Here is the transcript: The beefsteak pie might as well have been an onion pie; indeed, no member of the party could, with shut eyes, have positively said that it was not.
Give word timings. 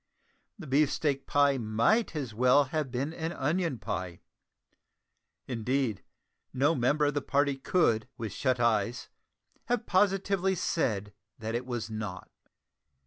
The 0.57 0.65
beefsteak 0.65 1.27
pie 1.27 1.59
might 1.59 2.15
as 2.15 2.33
well 2.33 2.63
have 2.73 2.89
been 2.89 3.13
an 3.13 3.31
onion 3.33 3.77
pie; 3.77 4.21
indeed, 5.45 6.03
no 6.51 6.73
member 6.73 7.05
of 7.05 7.13
the 7.13 7.21
party 7.21 7.55
could, 7.55 8.07
with 8.17 8.31
shut 8.33 8.59
eyes, 8.59 9.09
have 9.65 9.85
positively 9.85 10.55
said 10.55 11.13
that 11.37 11.53
it 11.53 11.67
was 11.67 11.91
not. 11.91 12.31